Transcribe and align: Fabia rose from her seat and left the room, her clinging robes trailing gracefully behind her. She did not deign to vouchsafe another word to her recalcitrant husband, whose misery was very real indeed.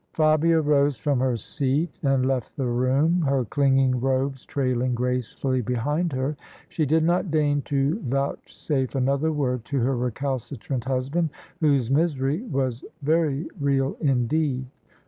Fabia 0.13 0.59
rose 0.61 0.97
from 0.97 1.19
her 1.19 1.37
seat 1.37 1.99
and 2.01 2.25
left 2.25 2.57
the 2.57 2.65
room, 2.65 3.21
her 3.21 3.45
clinging 3.45 3.99
robes 4.01 4.43
trailing 4.47 4.95
gracefully 4.95 5.61
behind 5.61 6.11
her. 6.11 6.35
She 6.69 6.87
did 6.87 7.03
not 7.03 7.29
deign 7.29 7.61
to 7.65 7.99
vouchsafe 7.99 8.95
another 8.95 9.31
word 9.31 9.63
to 9.65 9.79
her 9.81 9.95
recalcitrant 9.95 10.85
husband, 10.85 11.29
whose 11.59 11.91
misery 11.91 12.41
was 12.41 12.83
very 13.03 13.47
real 13.59 13.95
indeed. 13.99 14.65